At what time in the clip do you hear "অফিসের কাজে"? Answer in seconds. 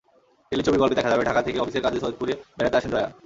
1.59-1.97